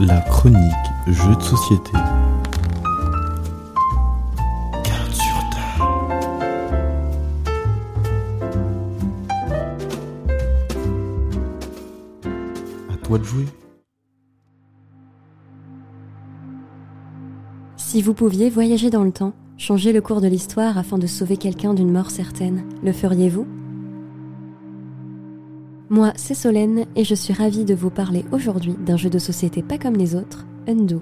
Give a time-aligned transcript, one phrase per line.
[0.00, 0.58] la chronique
[1.08, 1.90] jeux de société.
[4.84, 5.84] Carte sur table.
[12.92, 13.46] À toi de jouer.
[17.76, 21.36] Si vous pouviez voyager dans le temps, changer le cours de l'histoire afin de sauver
[21.36, 23.57] quelqu'un d'une mort certaine, le feriez-vous?
[25.90, 29.62] Moi, c'est Solène et je suis ravie de vous parler aujourd'hui d'un jeu de société
[29.62, 31.00] pas comme les autres, Undo.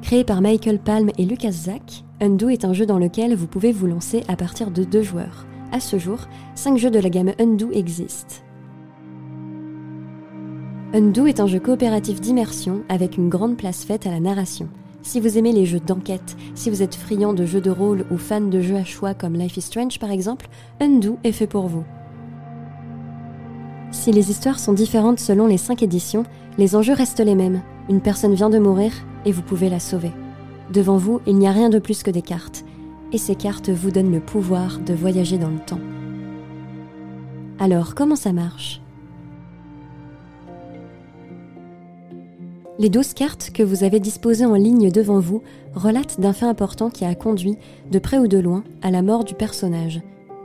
[0.00, 3.70] Créé par Michael Palm et Lucas Zack, Undo est un jeu dans lequel vous pouvez
[3.70, 5.46] vous lancer à partir de deux joueurs.
[5.72, 6.20] À ce jour,
[6.54, 8.36] cinq jeux de la gamme Undo existent.
[10.94, 14.68] Undo est un jeu coopératif d'immersion avec une grande place faite à la narration.
[15.04, 18.16] Si vous aimez les jeux d'enquête, si vous êtes friand de jeux de rôle ou
[18.16, 20.48] fan de jeux à choix comme Life is Strange par exemple,
[20.80, 21.84] Undo est fait pour vous.
[23.90, 26.24] Si les histoires sont différentes selon les 5 éditions,
[26.56, 27.60] les enjeux restent les mêmes.
[27.90, 28.92] Une personne vient de mourir
[29.26, 30.10] et vous pouvez la sauver.
[30.72, 32.64] Devant vous, il n'y a rien de plus que des cartes.
[33.12, 35.80] Et ces cartes vous donnent le pouvoir de voyager dans le temps.
[37.60, 38.80] Alors, comment ça marche?
[42.80, 45.42] Les 12 cartes que vous avez disposées en ligne devant vous
[45.76, 47.56] relatent d'un fait important qui a conduit,
[47.92, 50.02] de près ou de loin, à la mort du personnage.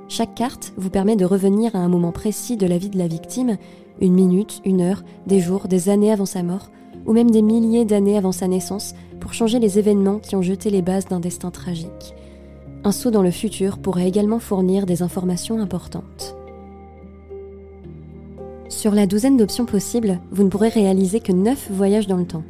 [0.08, 3.08] Chaque carte vous permet de revenir à un moment précis de la vie de la
[3.08, 3.58] victime,
[4.00, 6.70] une minute, une heure, des jours, des années avant sa mort,
[7.08, 10.70] ou même des milliers d'années avant sa naissance, pour changer les événements qui ont jeté
[10.70, 12.14] les bases d'un destin tragique.
[12.84, 16.39] Un saut dans le futur pourrait également fournir des informations importantes.
[18.80, 22.46] Sur la douzaine d'options possibles, vous ne pourrez réaliser que 9 voyages dans le temps.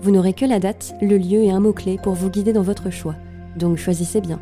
[0.00, 2.88] Vous n'aurez que la date, le lieu et un mot-clé pour vous guider dans votre
[2.88, 3.16] choix.
[3.58, 4.40] Donc choisissez bien.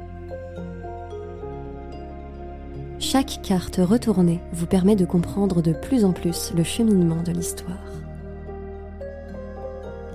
[3.01, 7.91] Chaque carte retournée vous permet de comprendre de plus en plus le cheminement de l'histoire.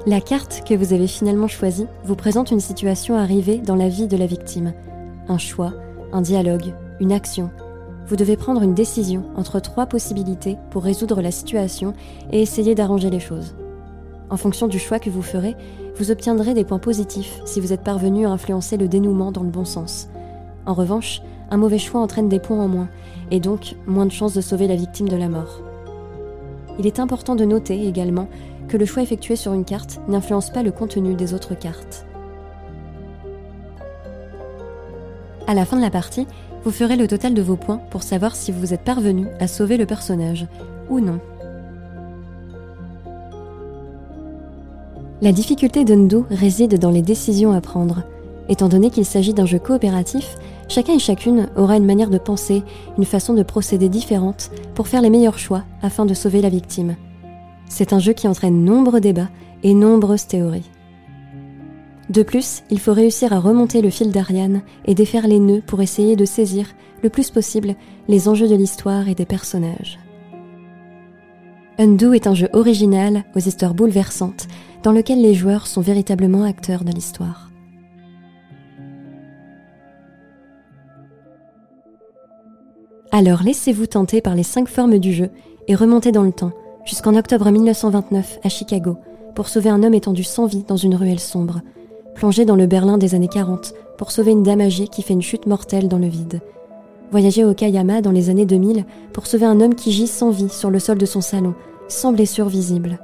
[0.05, 4.07] La carte que vous avez finalement choisie vous présente une situation arrivée dans la vie
[4.07, 4.71] de la victime.
[5.27, 5.73] Un choix,
[6.13, 7.49] un dialogue, une action.
[8.07, 11.93] Vous devez prendre une décision entre trois possibilités pour résoudre la situation
[12.31, 13.53] et essayer d'arranger les choses.
[14.29, 15.55] En fonction du choix que vous ferez,
[15.97, 19.49] vous obtiendrez des points positifs si vous êtes parvenu à influencer le dénouement dans le
[19.49, 20.07] bon sens.
[20.65, 22.89] En revanche, un mauvais choix entraîne des points en moins,
[23.29, 25.61] et donc moins de chances de sauver la victime de la mort.
[26.79, 28.29] Il est important de noter également
[28.69, 32.06] que le choix effectué sur une carte n'influence pas le contenu des autres cartes.
[35.47, 36.27] À la fin de la partie,
[36.65, 39.77] vous ferez le total de vos points pour savoir si vous êtes parvenu à sauver
[39.77, 40.45] le personnage
[40.89, 41.19] ou non.
[45.21, 48.03] La difficulté d'Undo réside dans les décisions à prendre.
[48.49, 50.35] Étant donné qu'il s'agit d'un jeu coopératif,
[50.67, 52.63] chacun et chacune aura une manière de penser,
[52.97, 56.97] une façon de procéder différente pour faire les meilleurs choix afin de sauver la victime.
[57.69, 59.29] C'est un jeu qui entraîne nombreux débats
[59.63, 60.69] et nombreuses théories.
[62.09, 65.81] De plus, il faut réussir à remonter le fil d'Ariane et défaire les nœuds pour
[65.81, 66.67] essayer de saisir,
[67.03, 67.75] le plus possible,
[68.07, 69.99] les enjeux de l'histoire et des personnages.
[71.77, 74.47] Undo est un jeu original aux histoires bouleversantes
[74.83, 77.51] dans lequel les joueurs sont véritablement acteurs de l'histoire.
[83.11, 85.29] Alors laissez-vous tenter par les cinq formes du jeu
[85.67, 86.51] et remontez dans le temps,
[86.85, 88.97] jusqu'en octobre 1929 à Chicago,
[89.35, 91.61] pour sauver un homme étendu sans vie dans une ruelle sombre,
[92.17, 95.21] plongez dans le Berlin des années 40 pour sauver une dame âgée qui fait une
[95.21, 96.41] chute mortelle dans le vide.
[97.11, 100.49] Voyagez au Kayama dans les années 2000 pour sauver un homme qui gît sans vie
[100.49, 101.53] sur le sol de son salon,
[101.87, 102.97] sans blessure visible.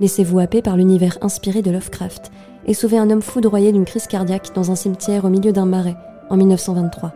[0.00, 2.32] Laissez-vous happer par l'univers inspiré de Lovecraft
[2.66, 5.96] et sauvez un homme foudroyé d'une crise cardiaque dans un cimetière au milieu d'un marais
[6.30, 7.12] en 1923.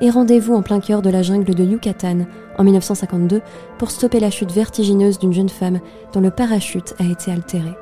[0.00, 2.26] Et rendez-vous en plein cœur de la jungle de Yucatan
[2.58, 3.42] en 1952
[3.78, 5.80] pour stopper la chute vertigineuse d'une jeune femme
[6.12, 7.74] dont le parachute a été altéré.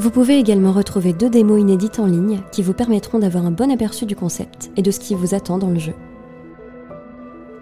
[0.00, 3.70] Vous pouvez également retrouver deux démos inédites en ligne qui vous permettront d'avoir un bon
[3.70, 5.92] aperçu du concept et de ce qui vous attend dans le jeu.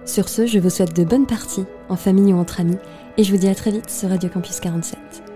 [0.04, 2.79] Sur ce, je vous souhaite de bonnes parties, en famille ou entre amis,
[3.17, 5.27] et je vous dis à très vite sur Radio Campus 47.